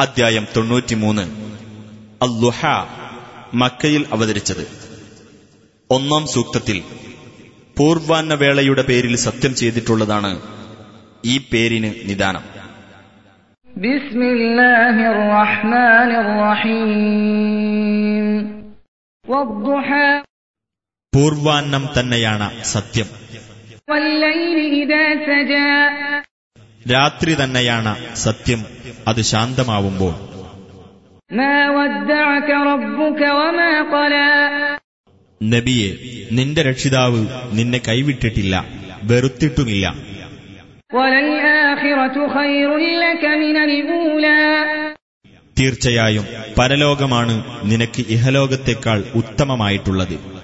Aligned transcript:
അദ്ധ്യായം 0.00 0.46
തൊണ്ണൂറ്റിമൂന്ന്. 0.56 1.22
അല്ലുഹ 2.22 2.66
മക്കയിൽ 3.54 4.06
അവതരിച്ചത്. 4.12 4.68
ഒന്നാം 5.90 6.26
സൂക്തത്തിൽ 6.26 6.82
പൂർവാന്നവേളയുടെ 7.78 8.82
പേരിൽ 8.82 9.16
സത്യം 9.16 9.54
ചെയ്തിട്ടുള്ളതാണ് 9.54 10.40
ഈ 11.24 11.38
പേരിന് 11.52 11.94
നിദാനം. 12.04 12.42
പൂർവാന്നം 21.14 21.88
തന്നെയാണ് 22.00 22.64
സത്യം. 22.64 23.06
രാത്രി 26.88 27.34
തന്നെയാണ് 27.34 28.14
സത്യം. 28.14 28.64
അത് 29.08 29.22
ശാന്തമാവുമ്പോൾ. 29.22 30.30
നബിയെ 35.42 35.96
നിന്റെ 36.32 36.62
രക്ഷിതാവ് 36.62 37.26
നിന്നെ 37.52 37.80
കൈവിട്ടിട്ടില്ല 37.88 38.64
വെറുത്തിട്ടുമില്ല. 39.02 39.94
തീർച്ചയായും 45.58 46.24
പരലോകമാണ് 46.58 47.44
നിനക്ക് 47.64 48.04
ഇഹലോകത്തെക്കാൾ 48.08 49.04
ഉത്തമമായിട്ടുള്ളത്. 49.14 50.40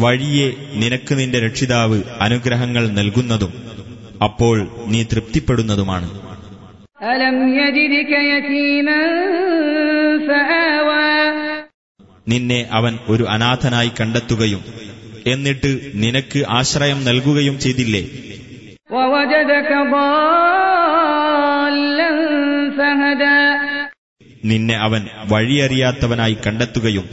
വഴിയെ 0.00 0.48
നിനക്ക് 0.74 1.18
നിന്റെ 1.18 1.38
രക്ഷിതാവ് 1.40 2.02
അനുഗ്രഹങ്ങൾ 2.20 2.88
നൽകുന്നതും 2.88 3.52
അപ്പോൾ 4.22 4.56
നീ 4.86 5.02
തൃപ്തിപ്പെടുന്നതുമാണ്. 5.02 6.08
നിന്നെ 12.28 12.68
അവൻ 12.72 12.98
ഒരു 13.08 13.24
അനാഥനായി 13.28 13.90
കണ്ടെത്തുകയും 14.00 14.62
എന്നിട്ട് 15.26 15.70
നിനക്ക് 15.94 16.44
ആശ്രയം 16.48 17.04
നൽകുകയും 17.04 17.58
ചെയ്തില്ലേ? 17.58 18.04
നിന്നെ 24.44 24.76
അവൻ 24.78 25.02
വഴിയറിയാത്തവനായി 25.32 26.36
കണ്ടെത്തുകയും 26.46 27.06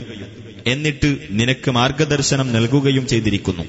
എന്നിട്ട് 0.66 1.16
നിനക്ക് 1.30 1.70
മാർഗദർശനം 1.70 2.52
നൽകുകയും 2.52 3.06
ചെയ്തിരിക്കുന്നു. 3.06 3.62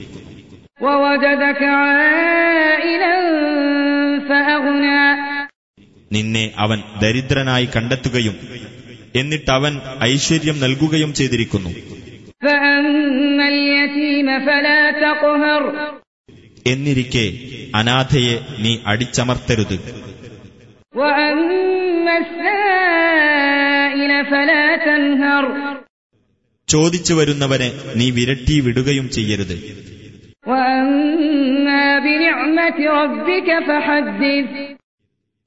നിന്നെ 6.12 6.52
അവൻ 6.58 6.84
ദരിദ്രനായി 7.02 7.66
കണ്ടെത്തുകയും 7.66 8.36
എന്നിട്ട് 9.16 9.52
അവൻ 9.52 9.82
ഐശ്വര്യം 10.04 10.60
നൽകുകയും 10.60 11.14
ചെയ്തിരിക്കുന്നു. 11.14 11.70
എന്നിരിക്കെ 16.68 17.34
അനാഥയെ 17.76 18.40
നീ 18.60 18.78
അടിച്ചമർത്തരുത്. 18.88 20.06
ചോദിച്ചു 26.70 27.14
വരുന്നവനെ 27.14 27.82
നീ 27.96 28.12
വിരട്ടി 28.12 28.60
വിടുകയും 28.60 29.12
ചെയ്യരുത്. 29.12 29.86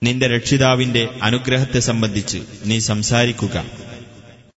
നിന്റെ 0.02 0.26
രക്ഷിതാവിന്റെ 0.26 1.08
അനുഗ്രഹത്തെ 1.22 1.80
സംബന്ധിച്ച് 1.80 2.38
നീ 2.66 2.78
സംസാരിക്കുക. 2.78 3.87